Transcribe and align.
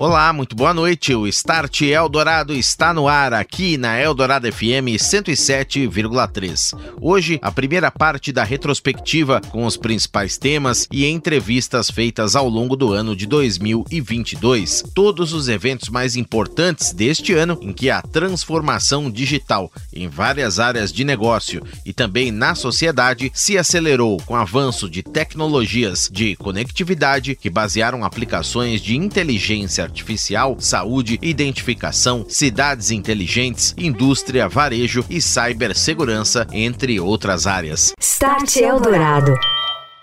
Olá, 0.00 0.32
muito 0.32 0.54
boa 0.54 0.72
noite. 0.72 1.12
O 1.12 1.26
Start 1.26 1.80
Eldorado 1.82 2.54
está 2.54 2.94
no 2.94 3.08
ar 3.08 3.34
aqui 3.34 3.76
na 3.76 4.00
Eldorado 4.00 4.46
FM 4.46 4.94
107,3. 4.96 6.78
Hoje, 7.00 7.40
a 7.42 7.50
primeira 7.50 7.90
parte 7.90 8.30
da 8.30 8.44
retrospectiva 8.44 9.40
com 9.50 9.66
os 9.66 9.76
principais 9.76 10.38
temas 10.38 10.86
e 10.92 11.04
entrevistas 11.04 11.90
feitas 11.90 12.36
ao 12.36 12.48
longo 12.48 12.76
do 12.76 12.92
ano 12.92 13.16
de 13.16 13.26
2022. 13.26 14.84
Todos 14.94 15.32
os 15.32 15.48
eventos 15.48 15.88
mais 15.88 16.14
importantes 16.14 16.92
deste 16.92 17.34
ano 17.34 17.58
em 17.60 17.72
que 17.72 17.90
a 17.90 18.00
transformação 18.00 19.10
digital 19.10 19.68
em 19.92 20.06
várias 20.06 20.60
áreas 20.60 20.92
de 20.92 21.02
negócio 21.02 21.60
e 21.84 21.92
também 21.92 22.30
na 22.30 22.54
sociedade 22.54 23.32
se 23.34 23.58
acelerou 23.58 24.18
com 24.18 24.34
o 24.34 24.36
avanço 24.36 24.88
de 24.88 25.02
tecnologias 25.02 26.08
de 26.08 26.36
conectividade 26.36 27.34
que 27.34 27.50
basearam 27.50 28.04
aplicações 28.04 28.80
de 28.80 28.96
inteligência 28.96 29.87
artificial, 29.88 30.56
saúde, 30.60 31.18
identificação, 31.22 32.24
cidades 32.28 32.90
inteligentes, 32.90 33.74
indústria, 33.76 34.48
varejo 34.48 35.04
e 35.08 35.20
cibersegurança, 35.20 36.46
entre 36.52 37.00
outras 37.00 37.46
áreas. 37.46 37.92
Start 38.00 38.56
Eldorado. 38.56 39.34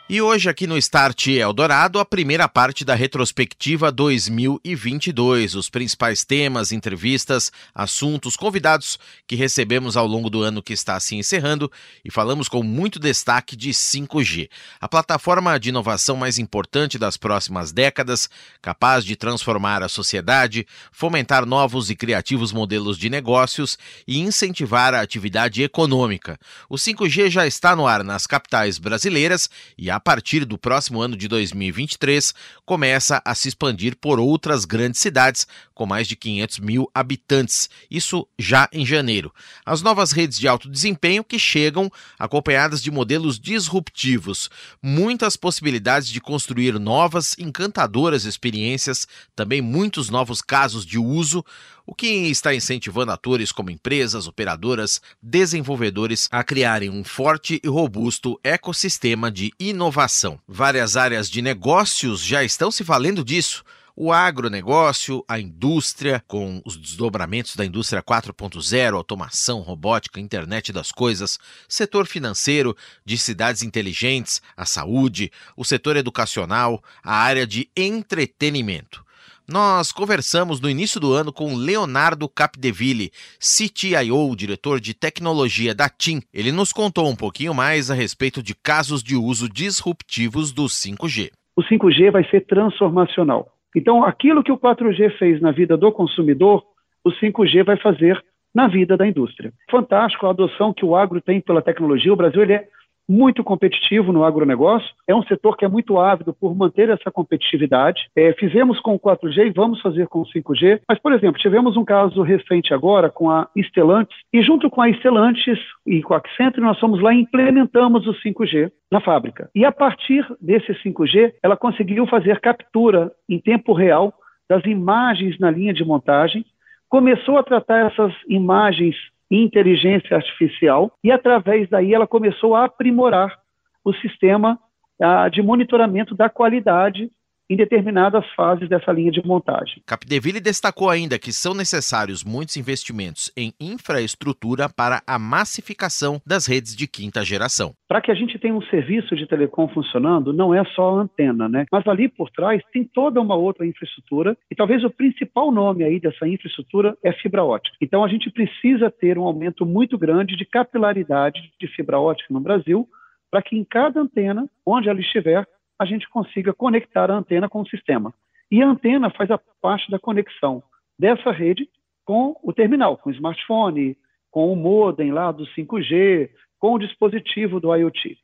E 0.08 0.22
hoje 0.22 0.48
aqui 0.48 0.68
no 0.68 0.78
Start 0.78 1.30
Eldorado, 1.30 1.98
a 1.98 2.06
primeira 2.06 2.48
parte 2.48 2.86
da 2.86 2.94
retrospectiva 2.94 3.92
2022, 3.92 5.56
os 5.56 5.68
principais 5.68 6.24
temas, 6.24 6.72
entrevistas, 6.72 7.52
assuntos, 7.74 8.38
convidados 8.38 9.00
que 9.26 9.36
recebemos 9.36 9.98
ao 9.98 10.06
longo 10.06 10.30
do 10.30 10.44
ano 10.44 10.62
que 10.62 10.74
está 10.74 11.00
se 11.00 11.16
encerrando 11.16 11.72
e 12.04 12.12
falamos 12.12 12.48
com 12.48 12.62
muito 12.62 13.00
destaque 13.00 13.56
de 13.56 13.72
5G, 13.72 14.48
a 14.80 14.88
plataforma 14.88 15.60
de 15.60 15.70
inovação 15.70 16.16
mais 16.16 16.38
importante 16.38 17.00
das 17.00 17.18
próximas 17.18 17.72
décadas, 17.72 18.30
capaz 18.62 19.04
de 19.04 19.16
transformar 19.16 19.82
a 19.82 19.90
sociedade, 19.90 20.68
fomentar 20.92 21.48
novos 21.48 21.90
e 21.90 21.96
criativos 21.96 22.54
modelos 22.54 23.00
de 23.00 23.10
negócios 23.10 23.76
e 24.08 24.20
incentivar 24.20 24.94
a 24.94 25.02
atividade 25.02 25.64
econômica. 25.64 26.40
O 26.70 26.76
5G 26.76 27.32
já 27.32 27.48
está 27.48 27.76
no 27.76 27.88
ar 27.88 28.04
nas 28.04 28.28
capitais 28.28 28.78
brasileiras 28.78 29.50
e 29.76 29.95
a 29.96 30.00
partir 30.00 30.44
do 30.44 30.58
próximo 30.58 31.02
ano 31.02 31.16
de 31.16 31.26
2023, 31.30 32.36
começa 32.66 33.22
a 33.24 33.34
se 33.34 33.48
expandir 33.48 33.96
por 33.96 34.20
outras 34.20 34.66
grandes 34.66 35.00
cidades 35.00 35.48
com 35.74 35.86
mais 35.86 36.06
de 36.06 36.18
500 36.18 36.60
mil 36.60 36.92
habitantes, 36.94 37.70
isso 37.90 38.28
já 38.38 38.68
em 38.74 38.86
janeiro. 38.86 39.34
As 39.66 39.82
novas 39.82 40.12
redes 40.12 40.38
de 40.38 40.50
alto 40.50 40.70
desempenho 40.70 41.24
que 41.24 41.40
chegam 41.40 41.90
acompanhadas 42.20 42.84
de 42.84 42.92
modelos 42.92 43.40
disruptivos, 43.40 44.50
muitas 44.82 45.38
possibilidades 45.38 46.10
de 46.10 46.20
construir 46.20 46.78
novas, 46.78 47.34
encantadoras 47.40 48.26
experiências, 48.26 49.08
também 49.34 49.62
muitos 49.62 50.10
novos 50.10 50.42
casos 50.42 50.86
de 50.86 51.00
uso, 51.00 51.44
o 51.86 51.94
que 51.94 52.08
está 52.08 52.54
incentivando 52.54 53.12
atores 53.12 53.52
como 53.52 53.70
empresas, 53.70 54.28
operadoras, 54.28 55.02
desenvolvedores 55.22 56.28
a 56.32 56.44
criarem 56.44 56.90
um 56.90 57.04
forte 57.04 57.62
e 57.64 57.68
robusto 57.68 58.40
ecossistema 58.44 59.32
de 59.32 59.54
inovação. 59.60 60.40
Várias 60.48 60.98
áreas 60.98 61.30
de 61.30 61.42
negócios 61.42 62.22
já 62.22 62.44
estão 62.44 62.72
se 62.72 62.84
valendo 62.84 63.24
disso 63.24 63.64
o 63.96 64.12
agronegócio, 64.12 65.24
a 65.26 65.40
indústria, 65.40 66.22
com 66.28 66.62
os 66.66 66.76
desdobramentos 66.76 67.56
da 67.56 67.66
indústria 67.66 68.04
4.0, 68.04 68.94
automação, 68.94 69.62
robótica, 69.62 70.20
internet 70.20 70.74
das 70.74 70.92
coisas, 70.92 71.40
setor 71.70 72.06
financeiro, 72.06 72.76
de 73.06 73.18
cidades 73.18 73.62
inteligentes, 73.62 74.42
a 74.58 74.66
saúde, 74.66 75.32
o 75.56 75.64
setor 75.64 75.96
educacional, 75.96 76.84
a 77.02 77.16
área 77.16 77.48
de 77.48 77.70
entretenimento. 77.76 79.05
Nós 79.48 79.92
conversamos 79.92 80.60
no 80.60 80.68
início 80.68 81.00
do 81.00 81.14
ano 81.14 81.32
com 81.32 81.56
Leonardo 81.56 82.28
Capdeville, 82.28 83.12
CTIO, 83.38 84.36
diretor 84.36 84.80
de 84.80 84.96
tecnologia 84.96 85.76
da 85.76 85.88
TIM. 85.88 86.20
Ele 86.34 86.52
nos 86.52 86.74
contou 86.74 87.08
um 87.08 87.16
pouquinho 87.16 87.54
mais 87.54 87.92
a 87.92 87.94
respeito 87.94 88.42
de 88.42 88.56
casos 88.56 89.04
de 89.04 89.16
uso 89.16 89.48
disruptivos 89.48 90.52
do 90.52 90.64
5G. 90.64 91.30
O 91.56 91.62
5G 91.62 92.10
vai 92.10 92.28
ser 92.28 92.42
transformacional. 92.48 93.48
Então, 93.76 94.04
aquilo 94.04 94.44
que 94.44 94.52
o 94.52 94.58
4G 94.58 95.16
fez 95.20 95.40
na 95.40 95.52
vida 95.52 95.78
do 95.78 95.92
consumidor, 95.92 96.64
o 97.04 97.12
5G 97.12 97.64
vai 97.64 97.78
fazer 97.78 98.20
na 98.54 98.68
vida 98.68 98.98
da 98.98 99.08
indústria. 99.08 99.54
Fantástico 99.70 100.26
a 100.26 100.32
adoção 100.32 100.74
que 100.74 100.84
o 100.84 100.96
agro 100.96 101.22
tem 101.22 101.40
pela 101.40 101.62
tecnologia. 101.62 102.12
O 102.12 102.16
Brasil 102.16 102.42
é 102.42 102.68
muito 103.08 103.44
competitivo 103.44 104.12
no 104.12 104.24
agronegócio, 104.24 104.90
é 105.08 105.16
um 105.16 105.24
setor 105.24 105.56
que 105.56 105.66
é 105.66 105.68
muito 105.68 106.00
ávido 106.00 106.34
por 106.34 106.56
manter 106.56 106.90
essa 106.90 107.12
competitividade. 107.12 108.10
É, 108.16 108.34
fizemos 108.34 108.80
com 108.80 108.96
o 108.96 109.00
4G 109.00 109.48
e 109.48 109.52
vamos 109.52 109.82
fazer 109.82 110.08
com 110.08 110.22
o 110.22 110.26
5G, 110.26 110.82
mas, 110.88 111.00
por 111.00 111.14
exemplo, 111.14 111.40
tivemos 111.40 111.78
um 111.78 111.86
caso 111.86 112.22
recente 112.22 112.74
agora 112.74 113.10
com 113.10 113.30
a 113.30 113.48
Stellantis, 113.56 114.18
e 114.34 114.42
junto 114.42 114.70
com 114.70 114.82
a 114.82 114.90
Stellantis 114.90 115.60
e 115.86 116.02
com 116.02 116.14
a 116.14 116.18
Accenture, 116.18 116.62
nós 116.62 116.80
fomos 116.80 117.02
lá 117.02 117.14
e 117.14 117.22
implementamos 117.22 118.08
o 118.08 118.14
5G 118.14 118.72
na 118.92 119.00
fábrica. 119.00 119.50
E 119.54 119.64
a 119.66 119.72
partir 119.72 120.26
desse 120.42 120.74
5G, 120.84 121.34
ela 121.44 121.56
conseguiu 121.56 122.08
fazer 122.08 122.40
captura 122.40 123.12
em 123.30 123.40
tempo 123.40 123.74
real 123.74 124.14
das 124.50 124.64
imagens 124.66 125.40
na 125.40 125.50
linha 125.50 125.74
de 125.74 125.84
montagem, 125.84 126.46
começou 126.90 127.38
a 127.38 127.44
tratar 127.44 127.92
essas 127.92 128.14
imagens 128.28 128.96
inteligência 129.44 130.16
artificial, 130.16 130.92
e 131.04 131.12
através 131.12 131.70
daí 131.70 131.94
ela 131.94 132.08
começou 132.08 132.56
a 132.56 132.66
aprimorar 132.66 133.36
o 133.84 133.94
sistema 133.94 134.60
ah, 135.02 135.30
de 135.30 135.42
monitoramento 135.42 136.16
da 136.16 136.30
qualidade 136.30 137.10
em 137.50 137.56
determinadas 137.56 138.26
fases 138.36 138.68
dessa 138.68 138.92
linha 138.92 139.12
de 139.12 139.26
montagem. 139.26 139.82
Capdeville 139.86 140.40
destacou 140.40 140.90
ainda 140.90 141.20
que 141.20 141.32
são 141.32 141.54
necessários 141.54 142.24
muitos 142.24 142.58
investimentos 142.58 143.32
em 143.38 143.54
infraestrutura 143.60 144.68
para 144.70 145.02
a 145.06 145.20
massificação 145.20 146.22
das 146.26 146.48
redes 146.48 146.76
de 146.76 146.88
quinta 146.88 147.24
geração. 147.24 147.74
Para 147.88 148.02
que 148.02 148.12
a 148.12 148.16
gente 148.16 148.40
tenha 148.40 148.56
um 148.56 148.62
serviço 148.64 149.16
de 149.16 149.28
telecom 149.28 149.68
funcionando, 149.70 150.34
não 150.34 150.54
é 150.54 150.64
só 150.76 150.90
a 150.90 151.02
antena, 151.02 151.48
né? 151.48 151.66
Mas 151.72 151.88
ali 151.88 152.10
por 152.10 152.30
trás 152.32 152.62
tem 152.74 152.84
toda 152.84 153.22
uma 153.22 153.36
outra 153.36 153.66
infraestrutura 153.66 154.36
e 154.50 154.56
talvez 154.56 154.84
o 154.84 154.90
principal 154.90 155.52
nome 155.52 155.84
aí 155.84 156.00
dessa 156.00 156.28
infraestrutura 156.28 156.98
é 157.04 157.12
fibra 157.14 157.44
ótica. 157.44 157.76
Então 157.82 158.04
a 158.04 158.08
gente 158.08 158.30
precisa 158.32 158.90
ter 158.90 159.18
um 159.18 159.24
aumento 159.24 159.66
muito 159.66 159.98
grande 159.98 160.36
de 160.36 160.46
capilaridade 160.46 161.52
de 161.60 161.68
fibra 161.68 162.00
ótica 162.00 162.34
no 162.34 162.40
Brasil 162.40 162.88
para 163.32 163.42
que 163.42 163.58
em 163.58 163.66
cada 163.66 164.00
antena, 164.00 164.50
onde 164.66 164.88
ela 164.88 165.00
estiver, 165.00 165.46
a 165.80 165.86
gente 165.86 166.10
consiga 166.10 166.54
conectar 166.54 167.12
a 167.12 167.16
antena 167.16 167.50
com 167.50 167.62
o 167.62 167.68
sistema. 167.68 168.14
E 168.52 168.62
a 168.62 168.68
antena 168.68 169.10
faz 169.10 169.30
a 169.32 169.40
parte 169.62 169.90
da 169.90 170.00
conexão 170.00 170.64
dessa 170.98 171.32
rede 171.32 171.70
com 172.06 172.36
o 172.44 172.54
terminal, 172.54 172.98
com 172.98 173.10
o 173.10 173.14
smartphone, 173.14 173.98
com 174.32 174.52
o 174.52 174.56
modem 174.56 175.12
lá 175.12 175.32
do 175.32 175.46
5G, 175.48 176.30
com 176.60 176.74
o 176.74 176.80
dispositivo 176.80 177.60
do 177.60 177.76
IoT. 177.76 178.18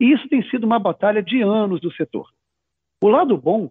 E 0.00 0.12
isso 0.12 0.28
tem 0.28 0.42
sido 0.50 0.64
uma 0.64 0.78
batalha 0.78 1.22
de 1.22 1.40
anos 1.40 1.80
do 1.80 1.92
setor. 1.92 2.28
O 3.02 3.08
lado 3.08 3.36
bom 3.36 3.70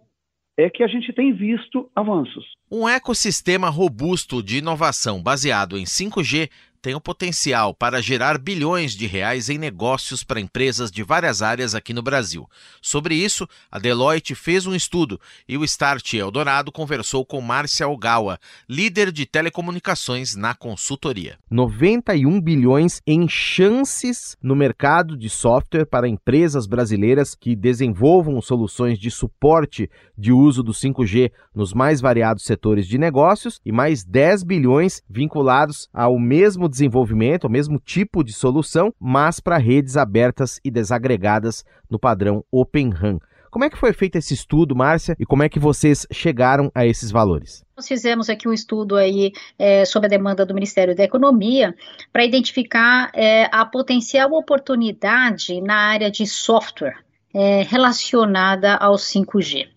é 0.56 0.70
que 0.70 0.82
a 0.82 0.86
gente 0.86 1.12
tem 1.12 1.32
visto 1.32 1.90
avanços. 1.94 2.54
Um 2.70 2.88
ecossistema 2.88 3.68
robusto 3.68 4.42
de 4.42 4.58
inovação 4.58 5.22
baseado 5.22 5.76
em 5.76 5.84
5G 5.84 6.50
tem 6.80 6.94
o 6.94 7.00
potencial 7.00 7.74
para 7.74 8.00
gerar 8.00 8.38
bilhões 8.38 8.92
de 8.92 9.06
reais 9.06 9.48
em 9.48 9.58
negócios 9.58 10.22
para 10.22 10.40
empresas 10.40 10.90
de 10.90 11.02
várias 11.02 11.42
áreas 11.42 11.74
aqui 11.74 11.92
no 11.92 12.02
Brasil. 12.02 12.48
Sobre 12.80 13.14
isso, 13.14 13.48
a 13.70 13.78
Deloitte 13.78 14.34
fez 14.34 14.66
um 14.66 14.74
estudo 14.74 15.20
e 15.48 15.56
o 15.56 15.64
Start 15.64 16.14
Eldorado 16.14 16.70
conversou 16.70 17.24
com 17.24 17.40
Márcia 17.40 17.88
Ogawa, 17.88 18.38
líder 18.68 19.10
de 19.10 19.26
telecomunicações 19.26 20.36
na 20.36 20.54
consultoria. 20.54 21.38
91 21.50 22.40
bilhões 22.40 23.00
em 23.06 23.28
chances 23.28 24.36
no 24.42 24.54
mercado 24.54 25.16
de 25.16 25.30
software 25.30 25.86
para 25.86 26.08
empresas 26.08 26.66
brasileiras 26.66 27.34
que 27.34 27.56
desenvolvam 27.56 28.40
soluções 28.40 28.98
de 28.98 29.10
suporte 29.10 29.90
de 30.16 30.32
uso 30.32 30.62
do 30.62 30.72
5G 30.72 31.32
nos 31.54 31.72
mais 31.72 32.00
variados 32.00 32.44
setores 32.44 32.86
de 32.86 32.98
negócios 32.98 33.60
e 33.64 33.72
mais 33.72 34.04
10 34.04 34.42
bilhões 34.42 35.02
vinculados 35.08 35.88
ao 35.92 36.18
mesmo 36.18 36.65
desenvolvimento, 36.68 37.44
ao 37.44 37.50
mesmo 37.50 37.78
tipo 37.78 38.22
de 38.22 38.32
solução, 38.32 38.92
mas 38.98 39.40
para 39.40 39.58
redes 39.58 39.96
abertas 39.96 40.60
e 40.64 40.70
desagregadas 40.70 41.64
no 41.90 41.98
padrão 41.98 42.44
Open 42.50 42.90
RAN. 42.90 43.18
Como 43.50 43.64
é 43.64 43.70
que 43.70 43.78
foi 43.78 43.92
feito 43.94 44.16
esse 44.16 44.34
estudo, 44.34 44.76
Márcia, 44.76 45.16
e 45.18 45.24
como 45.24 45.42
é 45.42 45.48
que 45.48 45.58
vocês 45.58 46.06
chegaram 46.12 46.70
a 46.74 46.84
esses 46.84 47.10
valores? 47.10 47.64
Nós 47.74 47.88
fizemos 47.88 48.28
aqui 48.28 48.46
um 48.46 48.52
estudo 48.52 48.96
aí 48.96 49.32
é, 49.58 49.84
sobre 49.86 50.08
a 50.08 50.10
demanda 50.10 50.44
do 50.44 50.52
Ministério 50.52 50.94
da 50.94 51.04
Economia 51.04 51.74
para 52.12 52.24
identificar 52.24 53.10
é, 53.14 53.48
a 53.50 53.64
potencial 53.64 54.30
oportunidade 54.32 55.60
na 55.62 55.74
área 55.74 56.10
de 56.10 56.26
software 56.26 56.98
é, 57.32 57.62
relacionada 57.62 58.74
ao 58.74 58.96
5G. 58.96 59.75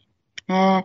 É, 0.49 0.83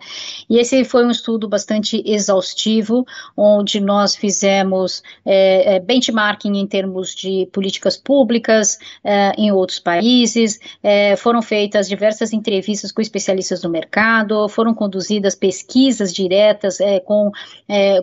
e 0.50 0.58
esse 0.58 0.84
foi 0.84 1.06
um 1.06 1.11
estudo 1.11 1.49
bastante 1.49 2.02
exaustivo, 2.05 3.06
onde 3.34 3.81
nós 3.81 4.14
fizemos 4.14 5.02
é, 5.25 5.76
é 5.76 5.81
benchmarking 5.81 6.58
em 6.58 6.66
termos 6.66 7.14
de 7.14 7.49
políticas 7.50 7.96
públicas 7.96 8.78
é, 9.02 9.32
em 9.38 9.50
outros 9.50 9.78
países, 9.78 10.61
é, 10.82 11.16
foram 11.16 11.40
feitas 11.40 11.88
diversas 11.88 12.34
entrevistas 12.34 12.93
com 12.93 13.00
especialistas 13.00 13.62
do 13.62 13.70
mercado, 13.70 14.46
foram 14.50 14.75
conduzidas 14.75 15.34
pesquisas 15.34 16.12
diretas 16.12 16.78
é, 16.78 17.00
com, 17.00 17.32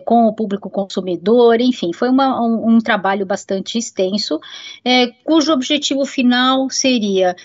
com 0.04 0.26
o 0.26 0.32
público 0.32 0.68
consumidor, 0.68 1.60
enfim, 1.60 1.92
foi 1.92 2.08
uma, 2.08 2.40
um, 2.44 2.74
um, 2.74 2.78
trabalho 2.80 3.24
bastante 3.24 3.78
extenso, 3.78 4.40
cujo 5.24 5.52
objetivo 5.52 6.04
final 6.04 6.68
seria 6.70 7.36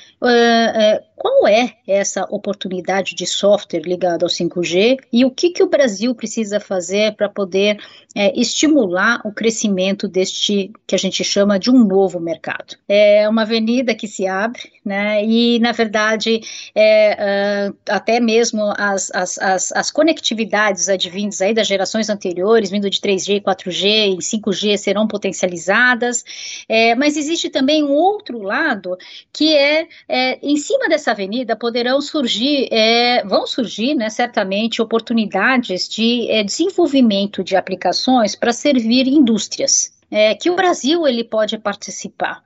qual 1.16 1.48
é 1.48 1.76
essa 1.88 2.28
oportunidade 2.30 3.14
de 3.14 3.26
software 3.26 3.82
ligado 3.82 4.07
ao 4.14 4.30
5G 4.30 4.98
e 5.12 5.26
o 5.26 5.32
que, 5.32 5.50
que 5.50 5.64
o 5.64 5.70
Brasil 5.70 6.14
precisa 6.14 6.60
fazer 6.60 7.16
para 7.16 7.30
poder 7.30 7.78
é, 8.16 8.34
estimular 8.40 9.22
o 9.24 9.32
crescimento 9.32 10.08
deste 10.08 10.72
que 10.88 10.96
a 10.96 10.98
gente 10.98 11.24
chama 11.24 11.60
de 11.60 11.70
um 11.70 11.84
novo 11.84 12.20
mercado? 12.20 12.76
É 12.88 13.30
uma 13.30 13.44
avenida 13.44 13.94
que 13.94 14.08
se 14.08 14.26
abre, 14.26 14.72
né? 14.84 15.24
E 15.24 15.60
na 15.60 15.72
verdade, 15.72 16.42
é, 16.74 17.70
uh, 17.70 17.78
até 17.90 18.20
mesmo 18.20 18.74
as, 18.78 19.12
as, 19.14 19.38
as, 19.38 19.72
as, 19.72 19.92
conectividades 19.92 20.90
advindas 20.90 21.42
aí 21.42 21.54
das 21.54 21.68
gerações 21.68 22.10
anteriores, 22.10 22.72
vindo 22.72 22.90
de 22.90 23.00
3G, 23.00 23.42
4G 23.42 24.16
e 24.16 24.18
5G, 24.18 24.78
serão 24.78 25.08
potencializadas. 25.08 26.24
É, 26.68 26.96
mas 26.96 27.18
existe 27.18 27.50
também 27.50 27.84
um 27.84 27.92
outro 27.92 28.42
lado 28.42 28.98
que 29.32 29.56
é, 29.56 29.88
é 30.10 30.40
em 30.42 30.58
cima 30.58 30.90
dessa 30.90 31.12
avenida 31.12 31.56
poderão 31.56 32.02
surgir, 32.02 32.68
é, 32.72 33.24
vão 33.26 33.46
surgir, 33.46 33.94
né, 33.98 34.10
certamente, 34.10 34.82
oportunidades 34.82 35.90
de 35.90 36.30
é, 36.30 36.44
desenvolvimento 36.44 37.44
de 37.44 37.56
aplicações 37.56 38.36
para 38.36 38.54
servir 38.54 39.08
indústrias. 39.08 39.96
É, 40.10 40.34
que 40.36 40.50
o 40.50 40.56
Brasil 40.56 41.06
ele 41.06 41.24
pode 41.24 41.58
participar. 41.58 42.42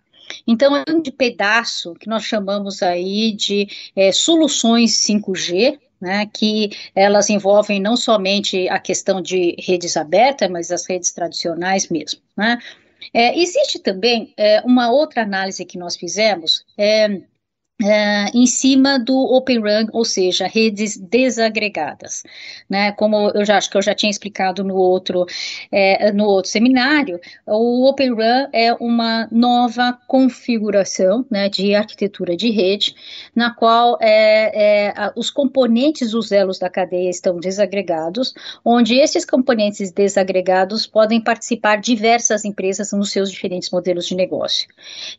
Então, 0.47 0.75
é 0.75 0.83
um 0.89 1.01
pedaço 1.03 1.93
que 1.93 2.09
nós 2.09 2.23
chamamos 2.23 2.81
aí 2.81 3.33
de 3.33 3.67
é, 3.95 4.11
soluções 4.11 4.93
5G, 5.05 5.77
né, 6.01 6.27
que 6.33 6.71
elas 6.95 7.29
envolvem 7.29 7.79
não 7.79 7.95
somente 7.95 8.67
a 8.67 8.79
questão 8.79 9.21
de 9.21 9.55
redes 9.59 9.95
abertas, 9.95 10.49
mas 10.49 10.71
as 10.71 10.89
redes 10.89 11.11
tradicionais 11.11 11.89
mesmo. 11.89 12.19
Né. 12.35 12.57
É, 13.13 13.37
existe 13.39 13.77
também 13.77 14.33
é, 14.37 14.61
uma 14.61 14.91
outra 14.91 15.21
análise 15.21 15.65
que 15.65 15.77
nós 15.77 15.95
fizemos, 15.95 16.65
é, 16.77 17.21
Uh, 17.81 18.37
em 18.37 18.45
cima 18.45 18.99
do 18.99 19.17
Open 19.17 19.57
Run, 19.57 19.87
ou 19.91 20.05
seja, 20.05 20.45
redes 20.45 20.97
desagregadas, 20.97 22.21
né? 22.69 22.91
Como 22.91 23.31
eu 23.31 23.43
já 23.43 23.57
acho 23.57 23.71
que 23.71 23.77
eu 23.77 23.81
já 23.81 23.95
tinha 23.95 24.09
explicado 24.09 24.63
no 24.63 24.75
outro 24.75 25.25
é, 25.71 26.11
no 26.11 26.25
outro 26.25 26.51
seminário, 26.51 27.19
o 27.47 27.89
Open 27.89 28.11
Run 28.11 28.47
é 28.53 28.71
uma 28.79 29.27
nova 29.31 29.97
configuração, 30.07 31.25
né, 31.29 31.49
de 31.49 31.73
arquitetura 31.73 32.37
de 32.37 32.51
rede, 32.51 32.93
na 33.35 33.51
qual 33.51 33.97
é, 33.99 34.89
é, 34.89 35.11
os 35.15 35.31
componentes 35.31 36.11
dos 36.11 36.31
elos 36.31 36.59
da 36.59 36.69
cadeia 36.69 37.09
estão 37.09 37.39
desagregados, 37.39 38.33
onde 38.63 38.95
esses 38.95 39.25
componentes 39.25 39.91
desagregados 39.91 40.85
podem 40.85 41.19
participar 41.19 41.77
diversas 41.77 42.45
empresas 42.45 42.91
nos 42.91 43.11
seus 43.11 43.31
diferentes 43.31 43.71
modelos 43.71 44.05
de 44.05 44.15
negócio. 44.15 44.67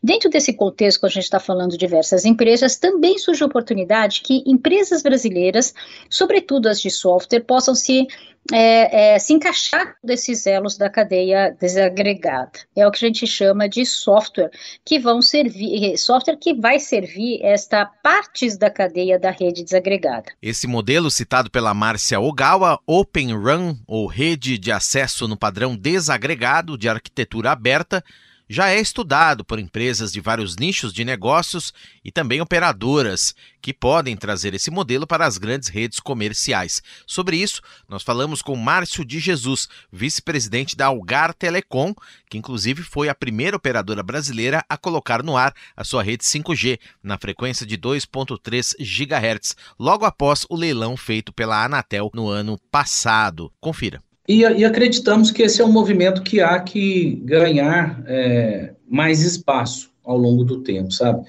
Dentro 0.01 0.29
desse 0.29 0.53
contexto, 0.53 1.05
a 1.05 1.09
gente 1.09 1.23
está 1.23 1.39
falando 1.41 1.71
de 1.71 1.77
diversas 1.77 2.23
empresas 2.23 2.52
também 2.79 3.17
surge 3.17 3.43
a 3.43 3.47
oportunidade 3.47 4.21
que 4.21 4.43
empresas 4.45 5.01
brasileiras, 5.01 5.73
sobretudo 6.09 6.67
as 6.67 6.81
de 6.81 6.89
software, 6.89 7.41
possam 7.41 7.75
se 7.75 8.07
é, 8.51 9.13
é, 9.13 9.19
se 9.19 9.33
encaixar 9.33 9.95
desses 10.03 10.45
elos 10.45 10.77
da 10.77 10.89
cadeia 10.89 11.55
desagregada. 11.59 12.51
É 12.75 12.85
o 12.85 12.91
que 12.91 13.05
a 13.05 13.07
gente 13.07 13.25
chama 13.25 13.69
de 13.69 13.85
software, 13.85 14.51
que 14.83 14.99
vão 14.99 15.21
servir, 15.21 15.97
software 15.97 16.37
que 16.37 16.53
vai 16.53 16.79
servir 16.79 17.41
esta 17.41 17.85
partes 17.85 18.57
da 18.57 18.69
cadeia 18.69 19.17
da 19.17 19.31
rede 19.31 19.63
desagregada. 19.63 20.25
Esse 20.41 20.67
modelo 20.67 21.09
citado 21.09 21.49
pela 21.49 21.73
Márcia 21.73 22.19
Ogawa, 22.19 22.79
Open 22.85 23.33
Run, 23.33 23.77
ou 23.87 24.07
rede 24.07 24.57
de 24.57 24.71
acesso 24.71 25.27
no 25.27 25.37
padrão 25.37 25.75
desagregado 25.75 26.77
de 26.77 26.89
arquitetura 26.89 27.51
aberta, 27.51 28.03
já 28.49 28.69
é 28.69 28.79
estudado 28.79 29.43
por 29.43 29.59
empresas 29.59 30.11
de 30.11 30.19
vários 30.19 30.55
nichos 30.55 30.93
de 30.93 31.03
negócios 31.03 31.73
e 32.03 32.11
também 32.11 32.41
operadoras 32.41 33.33
que 33.61 33.73
podem 33.73 34.15
trazer 34.15 34.53
esse 34.53 34.69
modelo 34.69 35.07
para 35.07 35.25
as 35.25 35.37
grandes 35.37 35.69
redes 35.69 35.99
comerciais. 35.99 36.81
Sobre 37.07 37.37
isso, 37.37 37.61
nós 37.87 38.03
falamos 38.03 38.41
com 38.41 38.55
Márcio 38.55 39.05
de 39.05 39.19
Jesus, 39.19 39.67
vice-presidente 39.91 40.75
da 40.75 40.87
Algar 40.87 41.33
Telecom, 41.33 41.93
que 42.29 42.37
inclusive 42.37 42.83
foi 42.83 43.09
a 43.09 43.15
primeira 43.15 43.57
operadora 43.57 44.03
brasileira 44.03 44.63
a 44.67 44.77
colocar 44.77 45.23
no 45.23 45.37
ar 45.37 45.53
a 45.75 45.83
sua 45.83 46.03
rede 46.03 46.23
5G 46.23 46.79
na 47.01 47.17
frequência 47.17 47.65
de 47.65 47.77
2.3 47.77 48.75
GHz, 48.79 49.55
logo 49.79 50.05
após 50.05 50.45
o 50.49 50.55
leilão 50.55 50.97
feito 50.97 51.31
pela 51.31 51.63
Anatel 51.63 52.11
no 52.13 52.29
ano 52.29 52.59
passado. 52.69 53.51
Confira. 53.59 54.01
E, 54.27 54.41
e, 54.41 54.63
acreditamos 54.63 55.31
que 55.31 55.43
esse 55.43 55.61
é 55.61 55.65
um 55.65 55.71
movimento 55.71 56.21
que 56.21 56.39
há 56.39 56.57
que 56.59 57.21
ganhar 57.25 58.01
é, 58.07 58.73
mais 58.87 59.21
espaço 59.21 59.91
ao 60.03 60.17
longo 60.17 60.45
do 60.45 60.61
tempo, 60.61 60.91
sabe? 60.91 61.25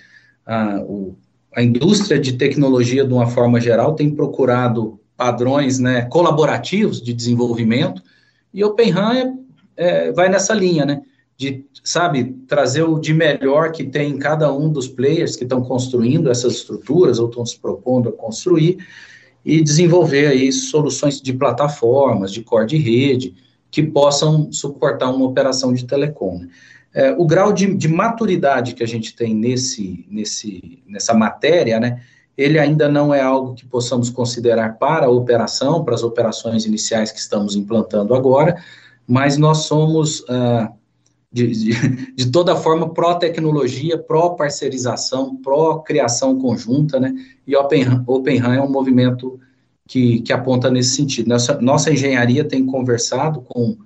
A, 0.46 0.80
o, 0.80 1.16
a 1.54 1.62
indústria 1.62 2.18
de 2.18 2.34
tecnologia, 2.34 3.04
de 3.04 3.12
uma 3.12 3.26
forma 3.26 3.60
geral, 3.60 3.94
tem 3.94 4.14
procurado 4.14 5.00
padrões 5.16 5.78
né, 5.78 6.02
colaborativos 6.02 7.00
de 7.00 7.12
desenvolvimento, 7.12 8.02
e 8.52 8.62
Open 8.62 8.90
RAM 8.90 9.14
é, 9.14 9.32
é, 9.76 10.12
vai 10.12 10.28
nessa 10.28 10.54
linha, 10.54 10.84
né? 10.84 11.02
De, 11.36 11.64
sabe, 11.82 12.36
trazer 12.46 12.84
o 12.84 13.00
de 13.00 13.12
melhor 13.12 13.72
que 13.72 13.82
tem 13.82 14.12
em 14.12 14.18
cada 14.18 14.52
um 14.52 14.70
dos 14.70 14.86
players 14.86 15.34
que 15.34 15.42
estão 15.42 15.62
construindo 15.62 16.30
essas 16.30 16.54
estruturas 16.54 17.18
ou 17.18 17.28
estão 17.28 17.44
se 17.44 17.58
propondo 17.58 18.08
a 18.08 18.12
construir, 18.12 18.78
e 19.44 19.62
desenvolver 19.62 20.28
aí 20.28 20.50
soluções 20.52 21.20
de 21.20 21.32
plataformas, 21.32 22.32
de 22.32 22.42
core 22.42 22.66
de 22.66 22.76
rede, 22.76 23.34
que 23.70 23.82
possam 23.82 24.50
suportar 24.52 25.10
uma 25.10 25.26
operação 25.26 25.72
de 25.72 25.84
telecom. 25.84 26.38
Né? 26.38 26.48
É, 26.94 27.12
o 27.12 27.26
grau 27.26 27.52
de, 27.52 27.74
de, 27.74 27.88
maturidade 27.88 28.74
que 28.74 28.82
a 28.84 28.86
gente 28.86 29.16
tem 29.16 29.34
nesse, 29.34 30.06
nesse, 30.08 30.80
nessa 30.86 31.12
matéria, 31.12 31.80
né, 31.80 32.00
ele 32.38 32.58
ainda 32.58 32.88
não 32.88 33.12
é 33.12 33.20
algo 33.20 33.54
que 33.54 33.66
possamos 33.66 34.10
considerar 34.10 34.78
para 34.78 35.06
a 35.06 35.10
operação, 35.10 35.84
para 35.84 35.94
as 35.94 36.04
operações 36.04 36.64
iniciais 36.66 37.10
que 37.10 37.18
estamos 37.18 37.56
implantando 37.56 38.14
agora, 38.14 38.62
mas 39.06 39.36
nós 39.36 39.58
somos, 39.58 40.24
ah, 40.28 40.70
de, 41.34 41.48
de, 41.48 42.14
de, 42.14 42.30
toda 42.30 42.54
forma, 42.54 42.94
pró-tecnologia, 42.94 43.98
pró-parcerização, 43.98 45.34
pró-criação 45.36 46.38
conjunta, 46.38 47.00
né? 47.00 47.12
E 47.44 47.56
Open, 47.56 47.84
Open 48.06 48.38
RAM 48.38 48.54
é 48.54 48.62
um 48.62 48.70
movimento 48.70 49.40
que, 49.86 50.20
que 50.20 50.32
aponta 50.32 50.70
nesse 50.70 50.94
sentido. 50.94 51.28
Nossa, 51.28 51.60
nossa 51.60 51.92
engenharia 51.92 52.44
tem 52.44 52.64
conversado 52.64 53.40
com 53.40 53.76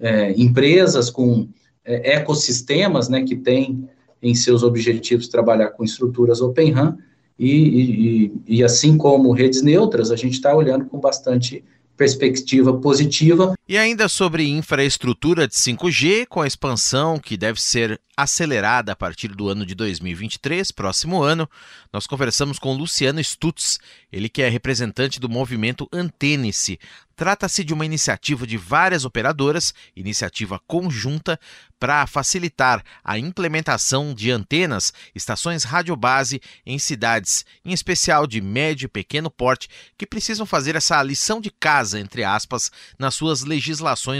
é, 0.00 0.32
empresas, 0.32 1.08
com 1.08 1.48
é, 1.84 2.16
ecossistemas, 2.16 3.08
né, 3.08 3.22
que 3.22 3.36
têm 3.36 3.88
em 4.20 4.34
seus 4.34 4.64
objetivos 4.64 5.28
trabalhar 5.28 5.70
com 5.70 5.84
estruturas 5.84 6.40
Open 6.40 6.72
RAM, 6.72 6.98
e, 7.38 7.52
e, 7.52 8.32
e 8.58 8.64
assim 8.64 8.96
como 8.96 9.30
redes 9.30 9.62
neutras, 9.62 10.10
a 10.10 10.16
gente 10.16 10.32
está 10.32 10.54
olhando 10.54 10.86
com 10.86 10.98
bastante 10.98 11.62
perspectiva 11.96 12.76
positiva. 12.78 13.54
E 13.68 13.76
ainda 13.76 14.08
sobre 14.08 14.48
infraestrutura 14.48 15.48
de 15.48 15.54
5G, 15.56 16.28
com 16.28 16.40
a 16.40 16.46
expansão 16.46 17.18
que 17.18 17.36
deve 17.36 17.60
ser 17.60 18.00
acelerada 18.16 18.92
a 18.92 18.96
partir 18.96 19.28
do 19.28 19.48
ano 19.48 19.66
de 19.66 19.74
2023, 19.74 20.70
próximo 20.70 21.22
ano, 21.22 21.48
nós 21.92 22.06
conversamos 22.06 22.58
com 22.58 22.72
Luciano 22.72 23.22
Stutz, 23.22 23.78
ele 24.10 24.28
que 24.28 24.40
é 24.40 24.48
representante 24.48 25.20
do 25.20 25.28
movimento 25.28 25.86
Antênice. 25.92 26.78
Trata-se 27.14 27.64
de 27.64 27.74
uma 27.74 27.84
iniciativa 27.84 28.46
de 28.46 28.56
várias 28.56 29.04
operadoras, 29.04 29.74
iniciativa 29.94 30.60
conjunta, 30.66 31.38
para 31.78 32.06
facilitar 32.06 32.82
a 33.04 33.18
implementação 33.18 34.14
de 34.14 34.30
antenas, 34.30 34.92
estações 35.14 35.64
radiobase 35.64 36.40
em 36.64 36.78
cidades, 36.78 37.44
em 37.64 37.72
especial 37.72 38.26
de 38.26 38.40
médio 38.40 38.86
e 38.86 38.88
pequeno 38.88 39.30
porte, 39.30 39.68
que 39.96 40.06
precisam 40.06 40.46
fazer 40.46 40.76
essa 40.76 41.02
lição 41.02 41.40
de 41.40 41.50
casa, 41.50 41.98
entre 42.00 42.24
aspas, 42.24 42.70
nas 42.98 43.14
suas 43.14 43.42
legislações 43.42 43.55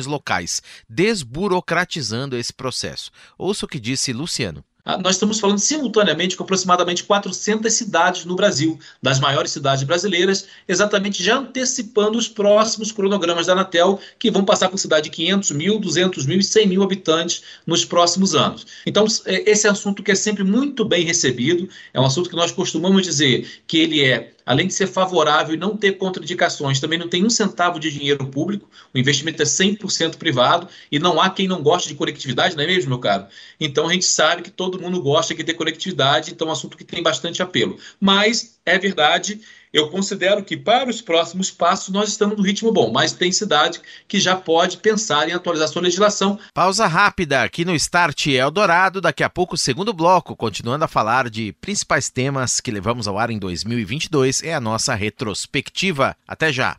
locais, 0.06 0.62
desburocratizando 0.88 2.36
esse 2.36 2.52
processo. 2.52 3.10
Ouça 3.38 3.64
o 3.64 3.68
que 3.68 3.80
disse 3.80 4.12
Luciano. 4.12 4.64
Ah, 4.88 4.96
nós 4.96 5.16
estamos 5.16 5.40
falando 5.40 5.58
simultaneamente 5.58 6.36
com 6.36 6.44
aproximadamente 6.44 7.02
400 7.02 7.72
cidades 7.72 8.24
no 8.24 8.36
Brasil, 8.36 8.78
das 9.02 9.18
maiores 9.18 9.50
cidades 9.50 9.82
brasileiras, 9.82 10.46
exatamente 10.68 11.24
já 11.24 11.38
antecipando 11.38 12.16
os 12.16 12.28
próximos 12.28 12.92
cronogramas 12.92 13.46
da 13.46 13.52
Anatel, 13.54 13.98
que 14.16 14.30
vão 14.30 14.44
passar 14.44 14.68
por 14.68 14.78
cidade 14.78 15.10
de 15.10 15.16
500 15.16 15.50
mil, 15.50 15.80
200 15.80 16.24
mil 16.24 16.38
e 16.38 16.44
100 16.44 16.68
mil 16.68 16.84
habitantes 16.84 17.42
nos 17.66 17.84
próximos 17.84 18.36
anos. 18.36 18.64
Então, 18.86 19.04
é, 19.24 19.50
esse 19.50 19.66
assunto 19.66 20.04
que 20.04 20.12
é 20.12 20.14
sempre 20.14 20.44
muito 20.44 20.84
bem 20.84 21.04
recebido, 21.04 21.68
é 21.92 22.00
um 22.00 22.06
assunto 22.06 22.30
que 22.30 22.36
nós 22.36 22.52
costumamos 22.52 23.02
dizer 23.02 23.44
que 23.66 23.78
ele 23.78 24.04
é 24.04 24.35
além 24.46 24.68
de 24.68 24.74
ser 24.74 24.86
favorável 24.86 25.54
e 25.54 25.58
não 25.58 25.76
ter 25.76 25.98
contraindicações, 25.98 26.78
também 26.78 26.98
não 26.98 27.08
tem 27.08 27.24
um 27.24 27.30
centavo 27.30 27.80
de 27.80 27.90
dinheiro 27.90 28.24
público, 28.28 28.70
o 28.94 28.98
investimento 28.98 29.42
é 29.42 29.44
100% 29.44 30.16
privado 30.16 30.68
e 30.90 30.98
não 31.00 31.20
há 31.20 31.28
quem 31.28 31.48
não 31.48 31.62
goste 31.62 31.88
de 31.88 31.96
conectividade, 31.96 32.56
não 32.56 32.62
é 32.62 32.66
mesmo, 32.66 32.90
meu 32.90 33.00
caro? 33.00 33.26
Então 33.60 33.88
a 33.88 33.92
gente 33.92 34.04
sabe 34.04 34.42
que 34.42 34.50
todo 34.50 34.80
mundo 34.80 35.02
gosta 35.02 35.34
de 35.34 35.42
ter 35.42 35.54
conectividade, 35.54 36.30
então 36.30 36.46
é 36.46 36.50
um 36.50 36.52
assunto 36.52 36.76
que 36.76 36.84
tem 36.84 37.02
bastante 37.02 37.42
apelo. 37.42 37.76
Mas 38.00 38.55
é 38.66 38.78
verdade 38.78 39.40
eu 39.76 39.90
considero 39.90 40.42
que 40.42 40.56
para 40.56 40.88
os 40.88 41.02
próximos 41.02 41.50
passos 41.50 41.90
nós 41.90 42.08
estamos 42.08 42.38
no 42.38 42.42
ritmo 42.42 42.72
bom, 42.72 42.90
mas 42.90 43.12
tem 43.12 43.30
cidade 43.30 43.78
que 44.08 44.18
já 44.18 44.34
pode 44.34 44.78
pensar 44.78 45.28
em 45.28 45.32
atualizar 45.32 45.68
sua 45.68 45.82
legislação. 45.82 46.38
Pausa 46.54 46.86
rápida 46.86 47.42
aqui 47.42 47.62
no 47.62 47.74
Start 47.74 48.28
Eldorado, 48.28 49.02
daqui 49.02 49.22
a 49.22 49.28
pouco 49.28 49.54
o 49.54 49.58
segundo 49.58 49.92
bloco, 49.92 50.34
continuando 50.34 50.86
a 50.86 50.88
falar 50.88 51.28
de 51.28 51.52
principais 51.60 52.08
temas 52.08 52.58
que 52.58 52.70
levamos 52.70 53.06
ao 53.06 53.18
ar 53.18 53.28
em 53.28 53.38
2022, 53.38 54.42
é 54.42 54.54
a 54.54 54.60
nossa 54.60 54.94
retrospectiva. 54.94 56.16
Até 56.26 56.50
já! 56.50 56.78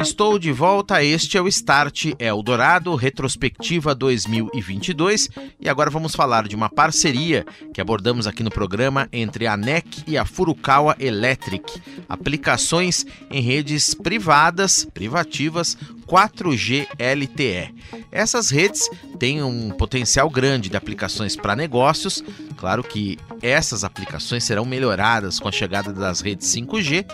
Estou 0.00 0.38
de 0.38 0.50
volta, 0.52 1.02
este 1.02 1.36
é 1.36 1.40
o 1.40 1.48
Start 1.48 2.12
Eldorado 2.18 2.94
Retrospectiva 2.94 3.94
2022 3.94 5.28
e 5.60 5.68
agora 5.68 5.90
vamos 5.90 6.14
falar 6.14 6.48
de 6.48 6.56
uma 6.56 6.68
parceria 6.68 7.44
que 7.72 7.80
abordamos 7.80 8.26
aqui 8.26 8.42
no 8.42 8.50
programa 8.50 9.08
entre 9.12 9.46
a 9.46 9.56
NEC 9.56 10.04
e 10.06 10.18
a 10.18 10.24
Furukawa 10.24 10.96
Electric, 10.98 11.80
aplicações 12.08 13.06
em 13.30 13.40
redes 13.40 13.94
privadas, 13.94 14.84
privativas 14.92 15.76
4G 16.06 16.86
LTE. 16.98 17.74
Essas 18.10 18.50
redes 18.50 18.88
têm 19.18 19.42
um 19.42 19.70
potencial 19.70 20.28
grande 20.28 20.68
de 20.68 20.76
aplicações 20.76 21.36
para 21.36 21.56
negócios. 21.56 22.22
Claro 22.56 22.82
que 22.82 23.18
essas 23.40 23.84
aplicações 23.84 24.44
serão 24.44 24.64
melhoradas 24.64 25.38
com 25.38 25.48
a 25.48 25.52
chegada 25.52 25.92
das 25.92 26.20
redes 26.20 26.46
5G, 26.54 27.06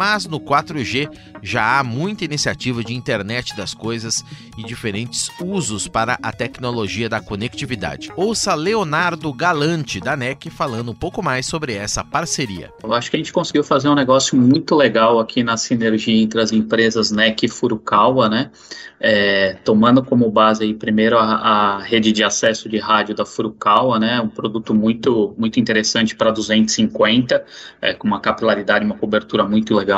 mas 0.00 0.24
no 0.24 0.40
4G 0.40 1.10
já 1.42 1.78
há 1.78 1.84
muita 1.84 2.24
iniciativa 2.24 2.82
de 2.82 2.94
internet 2.94 3.54
das 3.54 3.74
coisas 3.74 4.24
e 4.56 4.64
diferentes 4.64 5.30
usos 5.38 5.86
para 5.86 6.18
a 6.22 6.32
tecnologia 6.32 7.06
da 7.06 7.20
conectividade. 7.20 8.10
Ouça 8.16 8.54
Leonardo 8.54 9.30
Galante, 9.30 10.00
da 10.00 10.16
NEC, 10.16 10.48
falando 10.48 10.90
um 10.90 10.94
pouco 10.94 11.22
mais 11.22 11.44
sobre 11.44 11.74
essa 11.74 12.02
parceria. 12.02 12.72
Eu 12.82 12.94
acho 12.94 13.10
que 13.10 13.16
a 13.16 13.18
gente 13.18 13.30
conseguiu 13.30 13.62
fazer 13.62 13.90
um 13.90 13.94
negócio 13.94 14.38
muito 14.38 14.74
legal 14.74 15.18
aqui 15.18 15.42
na 15.42 15.58
sinergia 15.58 16.14
entre 16.14 16.40
as 16.40 16.50
empresas 16.50 17.10
NEC 17.10 17.44
e 17.44 17.48
Furukawa, 17.48 18.30
né? 18.30 18.50
É, 19.02 19.54
tomando 19.64 20.04
como 20.04 20.30
base 20.30 20.62
aí 20.62 20.74
primeiro 20.74 21.16
a, 21.16 21.22
a, 21.22 21.78
rede 21.82 22.12
de 22.12 22.22
acesso 22.22 22.68
de 22.68 22.78
rádio 22.78 23.14
da 23.14 23.24
Furukawa, 23.24 23.98
né? 23.98 24.20
Um 24.20 24.28
produto 24.28 24.74
muito, 24.74 25.34
muito 25.38 25.58
interessante 25.58 26.14
para 26.14 26.30
250, 26.30 27.42
é, 27.80 27.94
com 27.94 28.06
uma 28.06 28.20
capilaridade, 28.20 28.84
uma 28.84 28.96
cobertura 28.96 29.44
muito 29.44 29.74
legal. 29.74 29.89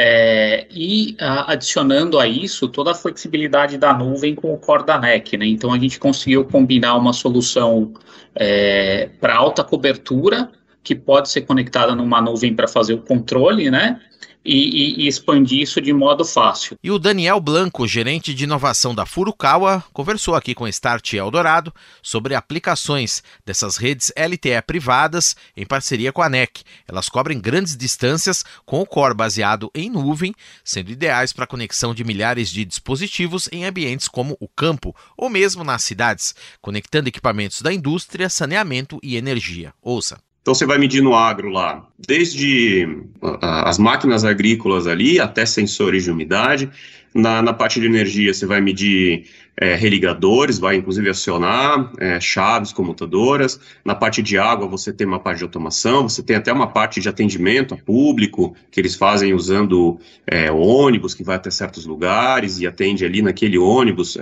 É, 0.00 0.66
e 0.70 1.16
a, 1.20 1.52
adicionando 1.52 2.20
a 2.20 2.26
isso 2.28 2.68
toda 2.68 2.92
a 2.92 2.94
flexibilidade 2.94 3.76
da 3.76 3.92
nuvem 3.92 4.34
com 4.34 4.54
o 4.54 4.56
Core 4.58 4.86
da 4.86 4.96
NEC, 4.96 5.36
né? 5.36 5.46
Então 5.46 5.72
a 5.72 5.78
gente 5.78 5.98
conseguiu 5.98 6.44
combinar 6.44 6.96
uma 6.96 7.12
solução 7.12 7.92
é, 8.34 9.08
para 9.20 9.34
alta 9.34 9.64
cobertura 9.64 10.50
que 10.84 10.94
pode 10.94 11.28
ser 11.28 11.42
conectada 11.42 11.94
numa 11.94 12.20
nuvem 12.20 12.54
para 12.54 12.68
fazer 12.68 12.94
o 12.94 13.02
controle, 13.02 13.70
né? 13.70 14.00
E, 14.44 14.54
e, 14.54 15.04
e, 15.04 15.08
expandir 15.08 15.60
isso 15.60 15.80
de 15.80 15.92
modo 15.92 16.24
fácil. 16.24 16.76
E 16.82 16.90
o 16.90 16.98
Daniel 16.98 17.40
Blanco, 17.40 17.86
gerente 17.86 18.32
de 18.32 18.44
inovação 18.44 18.94
da 18.94 19.04
Furukawa, 19.04 19.84
conversou 19.92 20.34
aqui 20.34 20.54
com 20.54 20.66
Start 20.68 21.14
Eldorado 21.14 21.72
sobre 22.02 22.34
aplicações 22.34 23.22
dessas 23.44 23.76
redes 23.76 24.12
LTE 24.16 24.62
privadas 24.66 25.36
em 25.56 25.66
parceria 25.66 26.12
com 26.12 26.22
a 26.22 26.28
NEC. 26.28 26.62
Elas 26.86 27.08
cobrem 27.08 27.40
grandes 27.40 27.76
distâncias 27.76 28.44
com 28.64 28.80
o 28.80 28.86
core 28.86 29.14
baseado 29.14 29.70
em 29.74 29.90
nuvem, 29.90 30.34
sendo 30.64 30.90
ideais 30.90 31.32
para 31.32 31.44
a 31.44 31.48
conexão 31.48 31.94
de 31.94 32.04
milhares 32.04 32.50
de 32.50 32.64
dispositivos 32.64 33.48
em 33.52 33.64
ambientes 33.64 34.08
como 34.08 34.36
o 34.40 34.48
campo 34.48 34.94
ou 35.16 35.28
mesmo 35.28 35.64
nas 35.64 35.82
cidades, 35.82 36.34
conectando 36.60 37.08
equipamentos 37.08 37.62
da 37.62 37.72
indústria, 37.72 38.28
saneamento 38.28 38.98
e 39.02 39.16
energia. 39.16 39.72
Ouça. 39.82 40.18
Então 40.48 40.54
você 40.54 40.64
vai 40.64 40.78
medir 40.78 41.02
no 41.02 41.14
agro 41.14 41.50
lá, 41.50 41.86
desde 42.08 42.88
as 43.42 43.78
máquinas 43.78 44.24
agrícolas 44.24 44.86
ali 44.86 45.20
até 45.20 45.44
sensores 45.44 46.04
de 46.04 46.10
umidade. 46.10 46.70
Na, 47.14 47.42
na 47.42 47.52
parte 47.52 47.78
de 47.78 47.84
energia 47.84 48.32
você 48.32 48.46
vai 48.46 48.58
medir 48.58 49.24
é, 49.60 49.74
religadores, 49.74 50.58
vai 50.58 50.76
inclusive 50.76 51.10
acionar 51.10 51.92
é, 51.98 52.18
chaves 52.18 52.72
comutadoras. 52.72 53.60
Na 53.84 53.94
parte 53.94 54.22
de 54.22 54.38
água 54.38 54.66
você 54.66 54.90
tem 54.90 55.06
uma 55.06 55.20
parte 55.20 55.36
de 55.36 55.44
automação, 55.44 56.08
você 56.08 56.22
tem 56.22 56.36
até 56.36 56.50
uma 56.50 56.68
parte 56.68 56.98
de 56.98 57.10
atendimento 57.10 57.74
a 57.74 57.76
público 57.76 58.56
que 58.70 58.80
eles 58.80 58.94
fazem 58.94 59.34
usando 59.34 60.00
é, 60.26 60.50
ônibus 60.50 61.12
que 61.12 61.22
vai 61.22 61.36
até 61.36 61.50
certos 61.50 61.84
lugares 61.84 62.58
e 62.58 62.66
atende 62.66 63.04
ali 63.04 63.20
naquele 63.20 63.58
ônibus 63.58 64.16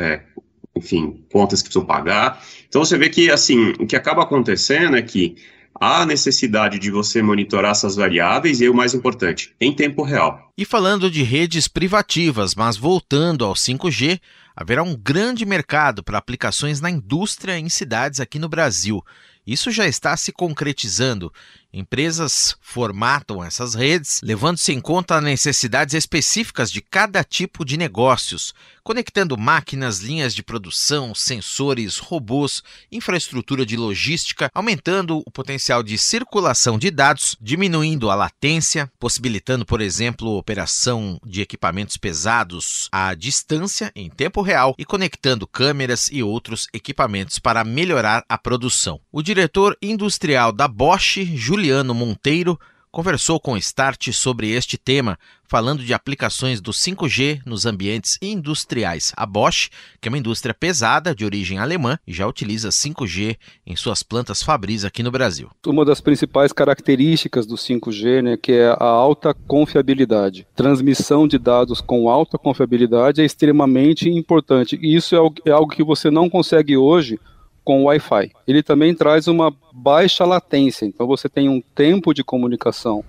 enfim, 0.75 1.25
contas 1.33 1.62
que 1.62 1.68
precisam 1.68 1.87
pagar. 1.87 2.42
Então 2.68 2.85
você 2.85 2.99
vê 2.99 3.09
que 3.09 3.30
assim, 3.30 3.75
o 3.78 3.87
que 3.87 3.95
acaba 3.95 4.23
acontecendo 4.23 4.97
é 4.97 5.02
que 5.02 5.37
há 5.80 6.04
necessidade 6.06 6.78
de 6.78 6.90
você 6.90 7.23
monitorar 7.23 7.73
essas 7.73 7.97
variáveis 7.97 8.61
e, 8.61 8.68
o 8.68 8.75
mais 8.75 8.95
importante, 8.95 9.54
em 9.61 9.75
tempo 9.75 10.02
real. 10.02 10.50
E 10.56 10.64
falando 10.64 11.11
de 11.11 11.23
redes 11.23 11.68
privativas, 11.68 12.54
mas 12.54 12.76
voltando 12.76 13.45
ao 13.45 13.54
5G, 13.54 14.21
haverá 14.54 14.83
um 14.83 14.97
grande 14.97 15.45
mercado 15.45 16.02
para 16.02 16.18
aplicações 16.18 16.80
na 16.80 16.90
indústria 16.90 17.59
em 17.59 17.68
cidades 17.68 18.21
aqui 18.21 18.38
no 18.38 18.49
Brasil. 18.49 19.02
Isso 19.47 19.71
já 19.71 19.87
está 19.87 20.16
se 20.16 20.33
concretizando. 20.33 21.33
Empresas 21.76 22.56
formatam 22.62 23.45
essas 23.45 23.75
redes, 23.75 24.21
levando-se 24.23 24.73
em 24.73 24.80
conta 24.80 25.18
as 25.18 25.23
necessidades 25.23 25.92
específicas 25.92 26.73
de 26.73 26.80
cada 26.80 27.23
tipo 27.23 27.66
de 27.66 27.76
negócios, 27.76 28.54
conectando 28.83 29.37
máquinas, 29.37 29.99
linhas 29.99 30.35
de 30.35 30.42
produção, 30.42 31.14
sensores, 31.14 31.99
robôs, 31.99 32.62
infraestrutura 32.90 33.66
de 33.66 33.76
logística, 33.76 34.50
aumentando 34.54 35.23
o 35.26 35.30
potencial 35.30 35.83
de 35.83 35.99
circulação 35.99 36.78
de 36.78 36.90
dados, 36.90 37.37
diminuindo 37.42 38.09
a 38.09 38.14
latência, 38.14 38.90
possibilitando, 38.99 39.66
por 39.66 39.83
exemplo, 39.83 40.30
a 40.30 40.38
operação 40.38 41.21
de 41.26 41.42
equipamentos 41.42 41.99
pesados 41.99 42.88
à 42.90 43.12
distância 43.12 43.92
em 43.95 44.09
tempo 44.09 44.40
real 44.40 44.75
e 44.78 44.85
conectando 44.87 45.47
câmeras 45.47 46.09
e 46.11 46.23
outros 46.23 46.68
equipamentos 46.73 47.38
para 47.38 47.64
melhorar 47.64 48.25
a 48.26 48.38
produção. 48.38 48.99
O 49.12 49.21
diretor 49.21 49.76
industrial 49.83 50.52
da 50.52 50.66
Bosch, 50.66 51.18
Juliano 51.35 51.65
Monteiro, 51.94 52.58
conversou 52.96 53.38
com 53.38 53.52
o 53.52 53.56
Start 53.58 54.11
sobre 54.12 54.52
este 54.52 54.78
tema, 54.78 55.18
falando 55.44 55.85
de 55.85 55.92
aplicações 55.92 56.62
do 56.62 56.70
5G 56.70 57.42
nos 57.44 57.66
ambientes 57.66 58.18
industriais. 58.23 59.12
A 59.14 59.26
Bosch, 59.26 59.68
que 60.00 60.08
é 60.08 60.11
uma 60.11 60.16
indústria 60.16 60.54
pesada 60.54 61.14
de 61.14 61.23
origem 61.23 61.58
alemã 61.58 61.99
já 62.08 62.26
utiliza 62.26 62.70
5G 62.70 63.37
em 63.66 63.76
suas 63.76 64.02
plantas 64.02 64.42
fabris 64.42 64.82
aqui 64.82 65.02
no 65.02 65.11
Brasil. 65.11 65.50
Uma 65.66 65.85
das 65.85 66.00
principais 66.00 66.52
características 66.52 67.46
do 67.46 67.56
5G, 67.56 68.23
né, 68.23 68.37
que 68.38 68.52
é 68.52 68.68
a 68.68 68.87
alta 68.87 69.35
confiabilidade. 69.35 70.46
Transmissão 70.56 71.28
de 71.28 71.38
dados 71.38 71.82
com 71.82 72.08
alta 72.08 72.38
confiabilidade 72.38 73.20
é 73.20 73.26
extremamente 73.26 74.08
importante. 74.08 74.78
E 74.80 74.96
isso 74.96 75.14
é 75.14 75.50
algo 75.50 75.73
é 75.73 75.76
que 75.76 75.85
você 75.85 76.11
não 76.11 76.30
consegue 76.30 76.78
hoje 76.78 77.20
com 77.66 77.82
Wi-Fi. 77.82 78.30
Ele 78.46 78.62
também 78.62 78.94
traz 78.94 79.26
uma 79.26 79.52
baixa 79.73 80.25
latência, 80.25 80.87
então 80.87 81.04
você 81.04 81.28
tem 81.28 81.49
um 81.49 81.61
tempo 81.75 82.14
de 82.14 82.23
comunicação 82.23 83.04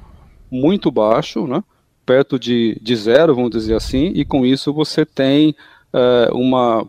muito 0.50 0.90
baixo, 0.90 1.46
né? 1.46 1.64
perto 2.04 2.40
de, 2.40 2.80
de 2.82 2.96
zero, 2.96 3.36
vamos 3.36 3.52
dizer 3.52 3.76
assim, 3.76 4.12
e 4.16 4.26
com 4.26 4.44
isso 4.44 4.74
você 4.74 5.06
tem 5.06 5.54
é, 5.94 6.30
uma 6.32 6.88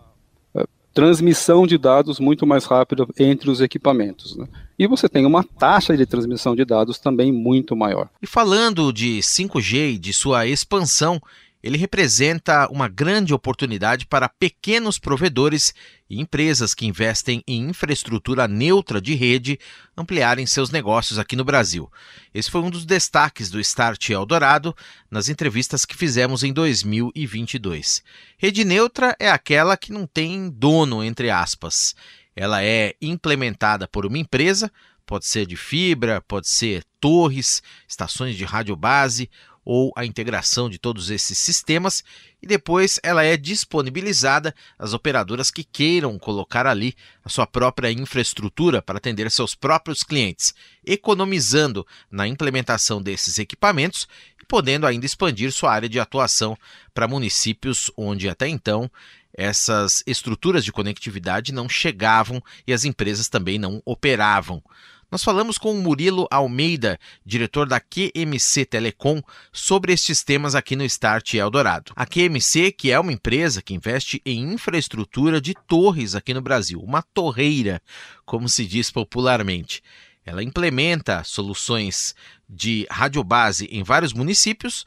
é, 0.55 0.65
transmissão 0.95 1.67
de 1.67 1.77
dados 1.77 2.19
muito 2.19 2.47
mais 2.47 2.65
rápida 2.65 3.07
entre 3.19 3.51
os 3.51 3.61
equipamentos. 3.61 4.35
Né? 4.35 4.47
E 4.79 4.87
você 4.87 5.07
tem 5.07 5.27
uma 5.27 5.45
taxa 5.45 5.95
de 5.95 6.07
transmissão 6.07 6.57
de 6.57 6.65
dados 6.65 6.99
também 6.99 7.31
muito 7.31 7.77
maior. 7.77 8.09
E 8.23 8.27
falando 8.27 8.91
de 8.93 9.19
5G 9.19 9.95
e 9.95 9.99
de 9.99 10.15
sua 10.15 10.47
expansão, 10.47 11.21
ele 11.63 11.77
representa 11.77 12.69
uma 12.71 12.89
grande 12.89 13.35
oportunidade 13.35 14.07
para 14.07 14.29
pequenos 14.29 14.99
provedores 14.99 15.75
e 16.09 16.21
empresas 16.21 16.73
que 16.73 16.87
investem 16.87 17.43
em 17.47 17.69
infraestrutura 17.69 18.47
neutra 18.47 19.01
de 19.01 19.15
rede 19.15 19.59
ampliarem 19.97 20.47
seus 20.47 20.71
negócios 20.71 21.19
aqui 21.19 21.35
no 21.35 21.45
Brasil. 21.45 21.91
Esse 22.33 22.51
foi 22.51 22.61
um 22.61 22.71
dos 22.71 22.85
destaques 22.85 23.51
do 23.51 23.61
Start 23.61 24.11
Eldorado 24.11 24.75
nas 25.11 25.29
entrevistas 25.29 25.85
que 25.85 25.97
fizemos 25.97 26.45
em 26.45 26.53
2022. 26.53 28.03
Rede 28.39 28.65
neutra 28.65 29.17
é 29.19 29.29
aquela 29.29 29.77
que 29.77 29.93
não 29.93 30.07
tem 30.07 30.49
dono, 30.49 31.03
entre 31.03 31.29
aspas. 31.29 31.95
Ela 32.37 32.63
é 32.63 32.95
implementada 33.03 33.89
por 33.89 34.07
uma 34.07 34.17
empresa, 34.17 34.71
pode 35.05 35.27
ser 35.27 35.45
de 35.45 35.57
fibra, 35.57 36.21
pode 36.21 36.49
ser 36.49 36.85
torres, 37.01 37.61
estações 37.89 38.37
de 38.37 38.45
rádio 38.45 38.77
base 38.77 39.29
ou 39.71 39.93
a 39.95 40.07
integração 40.07 40.71
de 40.71 40.79
todos 40.79 41.11
esses 41.11 41.37
sistemas 41.37 42.03
e 42.43 42.47
depois 42.47 42.99
ela 43.03 43.23
é 43.23 43.37
disponibilizada 43.37 44.55
às 44.79 44.95
operadoras 44.95 45.51
que 45.51 45.63
queiram 45.63 46.19
colocar 46.19 46.67
ali 46.67 46.95
a 47.23 47.29
sua 47.29 47.47
própria 47.47 47.93
infraestrutura 47.93 48.81
para 48.81 48.97
atender 48.97 49.31
seus 49.31 49.55
próprios 49.55 50.03
clientes, 50.03 50.55
economizando 50.83 51.87
na 52.11 52.27
implementação 52.27 53.03
desses 53.03 53.39
equipamentos 53.39 54.09
e 54.41 54.47
podendo 54.47 54.87
ainda 54.87 55.05
expandir 55.05 55.53
sua 55.53 55.71
área 55.71 55.89
de 55.89 56.01
atuação 56.01 56.57
para 56.95 57.07
municípios 57.07 57.91
onde 57.95 58.27
até 58.27 58.49
então 58.49 58.91
essas 59.35 60.03
estruturas 60.07 60.65
de 60.65 60.73
conectividade 60.73 61.53
não 61.53 61.69
chegavam 61.69 62.43
e 62.67 62.73
as 62.73 62.87
empresas 62.87 63.29
também 63.29 63.59
não 63.59 63.83
operavam. 63.85 64.63
Nós 65.11 65.25
falamos 65.25 65.57
com 65.57 65.73
o 65.73 65.83
Murilo 65.83 66.29
Almeida, 66.31 67.01
diretor 67.25 67.67
da 67.67 67.81
QMC 67.81 68.67
Telecom, 68.67 69.23
sobre 69.51 69.95
estes 69.95 70.23
temas 70.23 70.55
aqui 70.55 70.77
no 70.77 70.85
Start 70.85 71.33
Eldorado. 71.33 71.93
A 71.97 72.05
QMC, 72.05 72.73
que 72.73 72.91
é 72.91 73.01
uma 73.01 73.13
empresa 73.13 73.63
que 73.63 73.73
investe 73.73 74.21
em 74.27 74.53
infraestrutura 74.53 75.41
de 75.41 75.55
torres 75.55 76.15
aqui 76.15 76.35
no 76.35 76.43
Brasil, 76.43 76.79
uma 76.81 77.01
torreira, 77.01 77.81
como 78.27 78.51
se 78.51 78.67
diz 78.67 78.91
popularmente. 78.91 79.83
Ela 80.27 80.43
implementa 80.43 81.25
soluções 81.25 82.15
de 82.47 82.87
radiobase 82.91 83.65
em 83.73 83.83
vários 83.83 84.13
municípios 84.13 84.85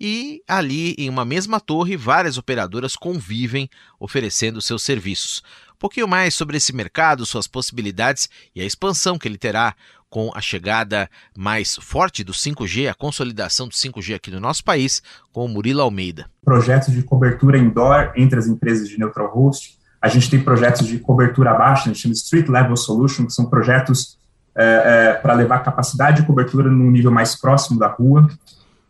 e 0.00 0.42
ali 0.46 0.94
em 0.98 1.08
uma 1.08 1.24
mesma 1.24 1.60
torre 1.60 1.96
várias 1.96 2.38
operadoras 2.38 2.96
convivem 2.96 3.68
oferecendo 3.98 4.60
seus 4.60 4.82
serviços. 4.82 5.42
Um 5.74 5.78
pouquinho 5.78 6.08
mais 6.08 6.34
sobre 6.34 6.56
esse 6.56 6.74
mercado, 6.74 7.24
suas 7.24 7.46
possibilidades 7.46 8.28
e 8.54 8.60
a 8.60 8.64
expansão 8.64 9.18
que 9.18 9.28
ele 9.28 9.38
terá 9.38 9.74
com 10.10 10.30
a 10.34 10.40
chegada 10.40 11.08
mais 11.36 11.76
forte 11.76 12.24
do 12.24 12.32
5G, 12.32 12.90
a 12.90 12.94
consolidação 12.94 13.68
do 13.68 13.74
5G 13.74 14.14
aqui 14.14 14.30
no 14.30 14.40
nosso 14.40 14.64
país, 14.64 15.02
com 15.32 15.44
o 15.44 15.48
Murilo 15.48 15.82
Almeida. 15.82 16.26
Projetos 16.44 16.92
de 16.94 17.02
cobertura 17.02 17.58
indoor 17.58 18.12
entre 18.16 18.38
as 18.38 18.46
empresas 18.46 18.88
de 18.88 18.98
neutral 18.98 19.30
host. 19.32 19.78
A 20.00 20.08
gente 20.08 20.30
tem 20.30 20.40
projetos 20.42 20.86
de 20.86 20.98
cobertura 20.98 21.50
abaixo, 21.50 21.84
a 21.84 21.92
gente 21.92 22.00
chama 22.00 22.14
Street 22.14 22.48
Level 22.48 22.76
Solution, 22.76 23.26
que 23.26 23.32
são 23.32 23.46
projetos 23.46 24.16
é, 24.56 24.64
é, 24.64 25.12
para 25.14 25.34
levar 25.34 25.60
capacidade 25.60 26.20
de 26.20 26.26
cobertura 26.26 26.70
no 26.70 26.90
nível 26.90 27.10
mais 27.10 27.36
próximo 27.36 27.78
da 27.78 27.88
rua. 27.88 28.28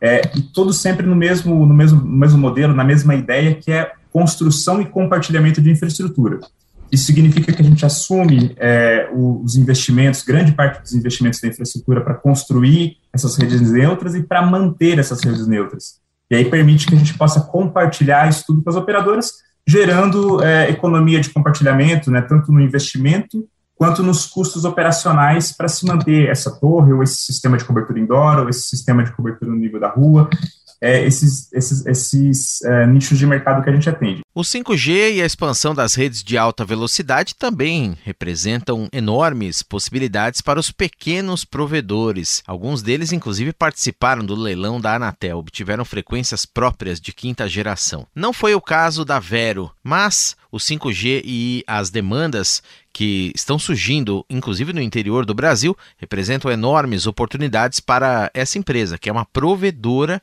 É, 0.01 0.23
e 0.37 0.43
todos 0.43 0.79
sempre 0.79 1.07
no 1.07 1.17
mesmo, 1.17 1.67
no, 1.67 1.75
mesmo, 1.75 2.01
no 2.01 2.17
mesmo 2.17 2.39
modelo, 2.39 2.75
na 2.75 2.85
mesma 2.85 3.15
ideia, 3.15 3.55
que 3.55 3.73
é 3.73 3.93
construção 4.13 4.81
e 4.81 4.87
compartilhamento 4.87 5.61
de 5.61 5.71
infraestrutura. 5.71 6.41
Isso 6.91 7.05
significa 7.05 7.53
que 7.53 7.61
a 7.61 7.65
gente 7.65 7.85
assume 7.85 8.55
é, 8.57 9.11
os 9.13 9.57
investimentos, 9.57 10.23
grande 10.23 10.53
parte 10.53 10.81
dos 10.81 10.95
investimentos 10.95 11.41
da 11.41 11.49
infraestrutura 11.49 12.01
para 12.01 12.15
construir 12.15 12.97
essas 13.13 13.37
redes 13.37 13.61
neutras 13.71 14.15
e 14.15 14.23
para 14.23 14.41
manter 14.41 14.99
essas 14.99 15.23
redes 15.23 15.47
neutras. 15.47 16.01
E 16.31 16.37
aí 16.37 16.45
permite 16.47 16.87
que 16.87 16.95
a 16.95 16.99
gente 16.99 17.17
possa 17.17 17.41
compartilhar 17.41 18.29
isso 18.29 18.45
tudo 18.47 18.63
com 18.63 18.71
as 18.71 18.77
operadoras, 18.77 19.35
gerando 19.67 20.43
é, 20.43 20.71
economia 20.71 21.21
de 21.21 21.31
compartilhamento, 21.31 22.11
né, 22.11 22.23
tanto 22.23 22.51
no 22.51 22.61
investimento 22.61 23.47
quanto 23.79 24.03
nos 24.03 24.27
custos 24.27 24.65
operacionais 24.65 25.53
para 25.53 25.69
se 25.69 25.87
manter 25.87 26.29
essa 26.29 26.51
torre, 26.51 26.93
ou 26.93 27.03
esse 27.03 27.19
sistema 27.19 27.57
de 27.57 27.65
cobertura 27.65 28.01
indoor, 28.01 28.41
ou 28.41 28.49
esse 28.49 28.63
sistema 28.63 29.05
de 29.05 29.13
cobertura 29.13 29.51
no 29.51 29.57
nível 29.57 29.79
da 29.79 29.89
rua 29.89 30.29
é, 30.81 31.05
esses, 31.05 31.53
esses, 31.53 31.87
esses 31.87 32.63
é, 32.63 32.87
nichos 32.87 33.19
de 33.19 33.27
mercado 33.27 33.63
que 33.63 33.71
a 33.71 33.73
gente 33.73 33.89
atende. 33.89 34.21
O 34.35 34.43
5G 34.43 35.15
e 35.15 35.23
a 35.23 35.27
expansão 35.27 35.75
das 35.75 35.95
redes 35.95 36.23
de 36.23 36.39
alta 36.39 36.65
velocidade 36.65 37.35
também 37.35 37.97
representam 38.05 38.89
enormes 38.93 39.63
possibilidades 39.63 40.41
para 40.41 40.61
os 40.61 40.71
pequenos 40.71 41.45
provedores. 41.45 42.43
Alguns 42.47 42.83
deles, 42.83 43.13
inclusive, 43.13 43.53
participaram 43.53 44.25
do 44.25 44.37
leilão 44.37 44.81
da 44.81 44.95
Anatel, 44.95 45.39
obtiveram 45.39 45.85
frequências 45.85 46.47
próprias 46.47 47.01
de 47.01 47.13
quinta 47.13 47.49
geração. 47.49 48.07
Não 48.15 48.33
foi 48.33 48.55
o 48.55 48.61
caso 48.61 49.05
da 49.05 49.19
Vero, 49.19 49.73
mas 49.83 50.37
o 50.53 50.59
5G 50.59 51.23
e 51.25 51.65
as 51.67 51.91
demandas 51.91 52.63
que 52.93 53.33
estão 53.35 53.59
surgindo, 53.59 54.25
inclusive 54.31 54.73
no 54.73 54.81
interior 54.81 55.27
do 55.27 55.35
Brasil, 55.35 55.77
representam 55.97 56.51
enormes 56.51 57.07
oportunidades 57.07 57.81
para 57.81 58.31
essa 58.33 58.59
empresa, 58.59 58.99
que 58.99 59.09
é 59.09 59.13
uma 59.13 59.25
provedora 59.25 60.23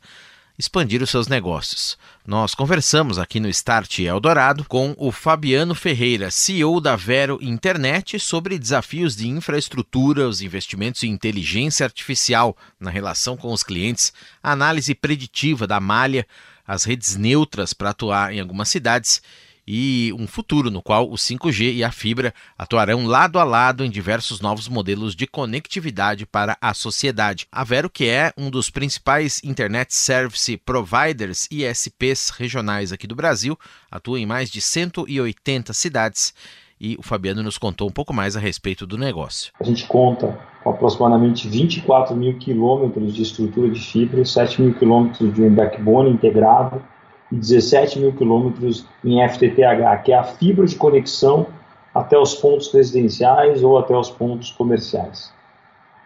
expandir 0.57 1.01
os 1.03 1.09
seus 1.09 1.27
negócios. 1.27 1.97
Nós 2.25 2.55
conversamos 2.55 3.19
aqui 3.19 3.39
no 3.39 3.49
Start 3.49 3.99
Eldorado 3.99 4.65
com 4.65 4.95
o 4.97 5.11
Fabiano 5.11 5.75
Ferreira, 5.75 6.31
CEO 6.31 6.79
da 6.79 6.95
Vero 6.95 7.37
Internet, 7.41 8.19
sobre 8.19 8.57
desafios 8.57 9.15
de 9.15 9.27
infraestrutura, 9.27 10.27
os 10.27 10.41
investimentos 10.41 11.03
em 11.03 11.11
inteligência 11.11 11.85
artificial 11.85 12.55
na 12.79 12.89
relação 12.89 13.35
com 13.35 13.51
os 13.51 13.63
clientes, 13.63 14.13
a 14.41 14.51
análise 14.51 14.95
preditiva 14.95 15.67
da 15.67 15.79
malha, 15.79 16.25
as 16.65 16.83
redes 16.83 17.15
neutras 17.15 17.73
para 17.73 17.91
atuar 17.91 18.33
em 18.33 18.39
algumas 18.39 18.69
cidades 18.69 19.21
e 19.67 20.13
um 20.17 20.27
futuro 20.27 20.69
no 20.69 20.81
qual 20.81 21.09
o 21.09 21.15
5G 21.15 21.73
e 21.73 21.83
a 21.83 21.91
fibra 21.91 22.33
atuarão 22.57 23.05
lado 23.05 23.39
a 23.39 23.43
lado 23.43 23.83
em 23.83 23.89
diversos 23.89 24.39
novos 24.41 24.67
modelos 24.67 25.15
de 25.15 25.25
conectividade 25.25 26.25
para 26.25 26.57
a 26.61 26.73
sociedade. 26.73 27.47
A 27.51 27.63
Vero, 27.63 27.89
que 27.89 28.07
é 28.07 28.31
um 28.37 28.49
dos 28.49 28.69
principais 28.69 29.41
Internet 29.43 29.93
Service 29.93 30.57
Providers 30.57 31.47
ISPs 31.49 32.29
regionais 32.29 32.91
aqui 32.91 33.07
do 33.07 33.15
Brasil, 33.15 33.57
atua 33.89 34.19
em 34.19 34.25
mais 34.25 34.49
de 34.49 34.61
180 34.61 35.73
cidades 35.73 36.33
e 36.79 36.95
o 36.99 37.01
Fabiano 37.01 37.41
nos 37.41 37.57
contou 37.57 37.87
um 37.87 37.91
pouco 37.91 38.13
mais 38.13 38.35
a 38.35 38.39
respeito 38.39 38.85
do 38.85 38.97
negócio. 38.97 39.51
A 39.59 39.63
gente 39.63 39.87
conta 39.87 40.37
com 40.63 40.69
aproximadamente 40.69 41.47
24 41.47 42.15
mil 42.15 42.37
quilômetros 42.37 43.13
de 43.13 43.21
estrutura 43.21 43.69
de 43.69 43.79
fibra, 43.79 44.25
7 44.25 44.61
mil 44.61 44.73
quilômetros 44.73 45.33
de 45.33 45.41
um 45.41 45.53
backbone 45.53 46.09
integrado, 46.09 46.81
17 47.31 47.99
mil 47.99 48.13
quilômetros 48.13 48.85
em 49.03 49.27
FTTH, 49.27 50.03
que 50.03 50.11
é 50.11 50.17
a 50.17 50.23
fibra 50.23 50.65
de 50.65 50.75
conexão 50.75 51.47
até 51.93 52.17
os 52.17 52.35
pontos 52.35 52.71
residenciais 52.73 53.63
ou 53.63 53.77
até 53.77 53.95
os 53.95 54.09
pontos 54.09 54.51
comerciais. 54.51 55.33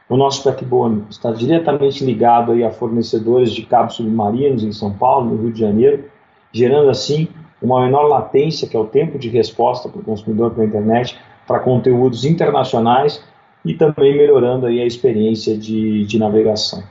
O 0.08 0.17
nosso 0.17 0.43
backbone 0.43 1.05
está 1.10 1.32
diretamente 1.32 2.03
ligado 2.03 2.51
aí 2.51 2.63
a 2.63 2.71
fornecedores 2.71 3.51
de 3.51 3.63
cabos 3.63 3.95
submarinos 3.95 4.63
em 4.63 4.71
São 4.71 4.91
Paulo, 4.91 5.29
no 5.29 5.41
Rio 5.43 5.53
de 5.53 5.60
Janeiro, 5.60 6.05
gerando 6.51 6.89
assim 6.89 7.27
uma 7.62 7.82
menor 7.82 8.08
latência, 8.08 8.67
que 8.67 8.75
é 8.75 8.79
o 8.79 8.86
tempo 8.86 9.19
de 9.19 9.29
resposta 9.29 9.88
para 9.88 9.99
o 9.99 10.03
consumidor 10.03 10.51
pela 10.51 10.65
internet, 10.65 11.15
para 11.45 11.60
conteúdos 11.60 12.25
internacionais 12.25 13.23
e 13.63 13.73
também 13.75 14.17
melhorando 14.17 14.65
aí 14.65 14.82
a 14.82 14.86
experiência 14.86 15.55
de, 15.55 16.05
de 16.05 16.17
navegação. 16.17 16.84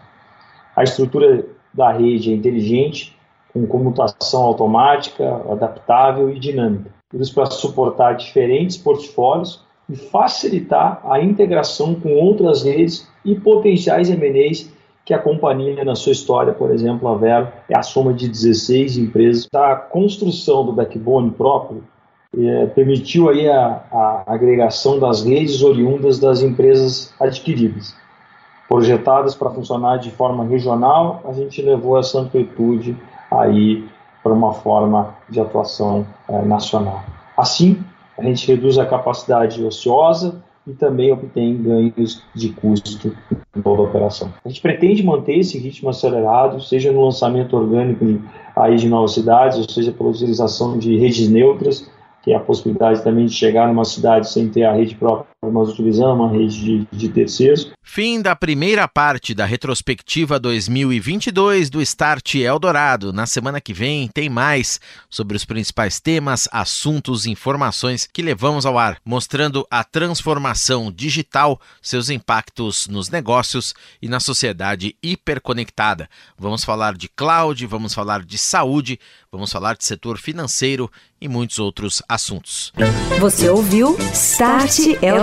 A 0.76 0.84
estrutura 0.84 1.44
da 1.74 1.90
rede 1.90 2.30
é 2.30 2.34
inteligente, 2.36 3.17
com 3.60 3.66
comutação 3.66 4.42
automática, 4.42 5.42
adaptável 5.50 6.30
e 6.30 6.38
dinâmica. 6.38 6.90
Tudo 7.10 7.22
isso 7.22 7.34
para 7.34 7.46
suportar 7.46 8.14
diferentes 8.14 8.76
portfólios 8.76 9.62
e 9.88 9.96
facilitar 9.96 11.00
a 11.04 11.20
integração 11.20 11.94
com 11.94 12.14
outras 12.14 12.62
redes 12.62 13.08
e 13.24 13.34
potenciais 13.34 14.10
M&As 14.10 14.70
que 15.04 15.14
a 15.14 15.18
companhia, 15.18 15.82
na 15.86 15.94
sua 15.94 16.12
história, 16.12 16.52
por 16.52 16.70
exemplo, 16.70 17.08
a 17.08 17.16
Vero, 17.16 17.48
é 17.66 17.78
a 17.78 17.82
soma 17.82 18.12
de 18.12 18.28
16 18.28 18.98
empresas. 18.98 19.48
A 19.54 19.74
construção 19.74 20.66
do 20.66 20.72
backbone 20.72 21.30
próprio 21.30 21.82
é, 22.36 22.66
permitiu 22.66 23.30
aí 23.30 23.48
a, 23.48 23.82
a 23.90 24.24
agregação 24.26 24.98
das 24.98 25.24
redes 25.24 25.62
oriundas 25.62 26.18
das 26.18 26.42
empresas 26.42 27.14
adquiridas. 27.18 27.96
Projetadas 28.68 29.34
para 29.34 29.48
funcionar 29.48 29.96
de 29.96 30.10
forma 30.10 30.44
regional, 30.44 31.22
a 31.24 31.32
gente 31.32 31.62
levou 31.62 31.98
essa 31.98 32.20
amplitude 32.20 32.94
aí 33.30 33.84
para 34.22 34.32
uma 34.32 34.52
forma 34.52 35.14
de 35.28 35.40
atuação 35.40 36.06
é, 36.28 36.42
nacional. 36.42 37.02
Assim, 37.36 37.82
a 38.18 38.22
gente 38.22 38.46
reduz 38.46 38.78
a 38.78 38.86
capacidade 38.86 39.62
ociosa, 39.62 40.42
e 40.68 40.74
também 40.74 41.10
obtém 41.10 41.60
ganhos 41.62 42.22
de 42.34 42.50
custo 42.50 43.16
em 43.56 43.62
toda 43.62 43.82
a 43.82 43.84
operação. 43.86 44.30
A 44.44 44.48
gente 44.48 44.60
pretende 44.60 45.02
manter 45.02 45.38
esse 45.38 45.58
ritmo 45.58 45.88
acelerado, 45.88 46.60
seja 46.60 46.92
no 46.92 47.02
lançamento 47.02 47.56
orgânico 47.56 48.04
de, 48.04 48.20
aí 48.54 48.76
de 48.76 48.86
novas 48.86 49.14
cidades, 49.14 49.56
ou 49.56 49.64
seja 49.64 49.90
pela 49.90 50.10
utilização 50.10 50.78
de 50.78 50.96
redes 50.98 51.28
neutras, 51.28 51.90
que 52.22 52.32
é 52.32 52.36
a 52.36 52.40
possibilidade 52.40 53.02
também 53.02 53.24
de 53.24 53.32
chegar 53.32 53.66
numa 53.66 53.84
cidade 53.84 54.28
sem 54.28 54.50
ter 54.50 54.64
a 54.64 54.72
rede 54.72 54.94
própria, 54.94 55.26
mas 55.40 55.68
utilizando 55.68 56.14
uma 56.14 56.30
rede 56.30 56.60
de, 56.60 56.88
de 56.90 57.08
terceiros. 57.08 57.70
Fim 57.80 58.20
da 58.20 58.34
primeira 58.34 58.88
parte 58.88 59.32
da 59.34 59.44
retrospectiva 59.44 60.38
2022 60.38 61.70
do 61.70 61.80
Start 61.80 62.34
Eldorado. 62.34 63.12
Na 63.12 63.24
semana 63.24 63.60
que 63.60 63.72
vem 63.72 64.08
tem 64.08 64.28
mais 64.28 64.80
sobre 65.08 65.36
os 65.36 65.44
principais 65.44 66.00
temas, 66.00 66.48
assuntos 66.50 67.24
e 67.24 67.30
informações 67.30 68.08
que 68.12 68.20
levamos 68.20 68.66
ao 68.66 68.76
ar, 68.76 68.98
mostrando 69.04 69.64
a 69.70 69.84
transformação 69.84 70.90
digital, 70.90 71.60
seus 71.80 72.10
impactos 72.10 72.88
nos 72.88 73.08
negócios 73.08 73.74
e 74.02 74.08
na 74.08 74.18
sociedade 74.18 74.96
hiperconectada. 75.00 76.08
Vamos 76.36 76.64
falar 76.64 76.94
de 76.94 77.08
cloud, 77.08 77.64
vamos 77.64 77.94
falar 77.94 78.24
de 78.24 78.36
saúde, 78.36 78.98
vamos 79.30 79.52
falar 79.52 79.76
de 79.76 79.84
setor 79.84 80.18
financeiro 80.18 80.90
e 81.20 81.28
muitos 81.28 81.58
outros 81.58 82.02
assuntos. 82.08 82.72
Você 83.20 83.48
ouviu 83.48 83.96
Start 84.12 84.78